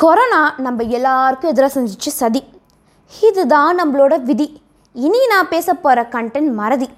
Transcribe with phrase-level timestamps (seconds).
[0.00, 2.40] Corona நம்ம எல்லாருக்கும் எதிராக செஞ்சிச்சு சதி.
[3.28, 4.46] இதுதான் நம்மளோட விதி.
[4.94, 6.88] இனி நான் பேச போகிற கண்டென்ட் மறதி.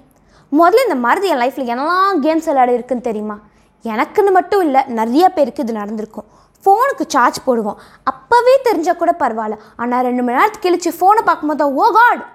[0.59, 3.37] முதல்ல இந்த மறதி என் லைஃப்பில் என்னெல்லாம் கேம்ஸ் விளையாட இருக்குன்னு தெரியுமா?
[3.85, 6.27] எனக்குன்னு மட்டும் இல்லை நிறைய பேருக்கு இது நடந்திருக்கும்.
[6.63, 7.79] ஃபோனுக்கு சார்ஜ் போடுவோம்.
[8.11, 9.57] அப்போவே தெரிஞ்சால் கூட பரவாயில்ல.
[9.83, 12.25] ஆனால் ரெண்டு மணி நேரத்துக்கு கழிச்சு ஃபோனை பார்க்கும்போது ஓ oh காட்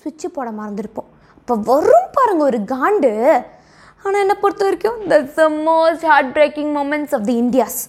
[0.00, 1.10] சுவிட்சு போட மறந்துருப்போம்.
[1.38, 3.12] அப்போ வரும் பாருங்க ஒரு காண்டு.
[4.04, 4.98] ஆனால் என்னை பொறுத்த வரைக்கும்
[5.40, 6.06] the most
[6.38, 7.80] heartbreaking moments of the India's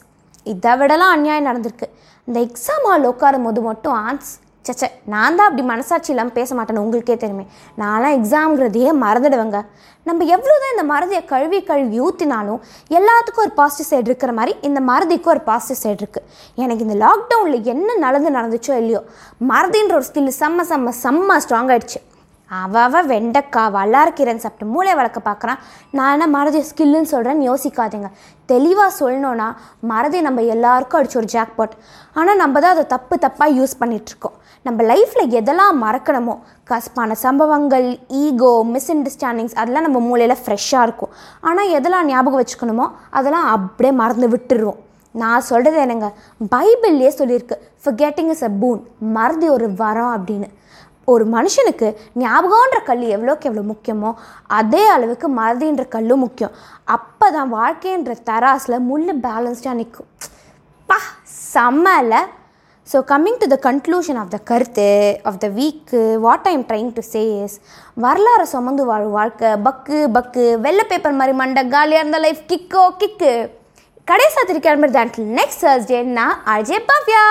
[0.54, 1.88] இதை விடலாம் அநியாயம் நடந்திருக்கு.
[2.28, 4.32] இந்த எக்ஸாம் ஹால் உட்காரும் போது மட்டும் ஆன்ஸ்
[4.66, 7.46] சச்சே நான் தான் அப்படி மனசாட்சி இல்லாமல் பேச மாட்டேன்னு உங்களுக்கே தெரியுமே.
[7.82, 9.60] நான்லாம் எக்ஸாம்ங்கிறதையே மறந்துடுவேங்க.
[10.06, 12.60] நம்ம எவ்வளோ தான் இந்த மறதியை கழுவி கழுவி ஊற்றினாலும்
[12.98, 16.28] எல்லாத்துக்கும் ஒரு பாசிட்டிவ் சைடு இருக்கிற மாதிரி இந்த மறதிக்கும் ஒரு பாசிட்டிவ் சைடு இருக்குது
[16.64, 19.02] எனக்கு இந்த லாக்டவுனில் என்ன நடந்து நடந்துச்சோ இல்லையோ
[19.52, 22.02] மறதின்ற ஒரு ஸ்கில் செம்ம செம்ம செம்ம ஸ்ட்ராங் ஆகிடுச்சு
[22.50, 25.60] அவ அவ வெண்டைக்காய் வல்லாரக்கீரன் சாப்பிட்டு மூளை வளர்க்க பார்க்குறான்.
[25.98, 28.10] நான் என்ன மறதி ஸ்கில்லுன்னு சொல்கிறேன்னு யோசிக்காதீங்க.
[28.52, 29.48] தெளிவாக சொல்லணுன்னா
[29.92, 31.76] மறதி நம்ம எல்லாருக்கும் அடிச்ச ஒரு ஜாக்பாட்
[32.20, 34.36] ஆனால் நம்ம தான் அதை தப்பு தப்பாக யூஸ் பண்ணிகிட்ருக்கோம்
[34.68, 36.36] நம்ம லைஃப்பில் எதெல்லாம் மறக்கணுமோ
[36.70, 37.88] கசப்பான சம்பவங்கள்
[38.24, 41.12] ஈகோ மிஸ் அண்டர்ஸ்டாண்டிங்ஸ் அதெல்லாம் நம்ம மூளையில் ஃப்ரெஷ்ஷாக இருக்கும்.
[41.50, 42.88] ஆனால் எதெல்லாம் ஞாபகம் வச்சுக்கணுமோ
[43.20, 44.82] அதெல்லாம் அப்படியே மறந்து விட்டுருவோம்.
[45.16, 46.08] நான் சொல்கிறது என்னங்க
[46.54, 48.82] பைபிள்லேயே சொல்லியிருக்கு ஃபர்கெட்டிங் இஸ் அ பூன்
[49.18, 50.50] மறதி ஒரு வரம் அப்படின்னு.
[51.14, 51.88] ஒரு மனுஷனுக்கு
[52.24, 54.10] ஞாபகன்ற கல் எவ்வளோக்கு எவ்வளோ முக்கியமோ
[54.60, 56.56] அதே அளவுக்கு மறதின்ற கல்லும் முக்கியம்.
[56.96, 60.10] அப்போ தான் வாழ்க்கைன்ற தராஸில் முள்ளு பேலன்ஸ்டாக நிற்கும்
[60.90, 60.98] பா
[61.54, 62.14] செம்மல.
[62.88, 64.90] So coming to the conclusion of the கருத்து
[65.30, 67.56] of the week what I'm trying to say
[68.06, 73.34] வரலாறு சுமந்து வாழும் வாழ்க்கை பக்கு பக்கு வெள்ளை பேப்பர் மாதிரி மண்டை காலியாக இருந்த லைஃப் கிக்கோ கிக்கு
[74.08, 77.26] கடைசாத்திரிக்கிற மாதிரி தான் நெக்ஸ்ட் தேர்ஸ்டே நான் அஜய் பவ்யா.